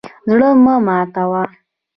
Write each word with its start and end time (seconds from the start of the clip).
زړه 0.29 0.49
مه 0.63 0.75
ماتوه. 0.85 1.43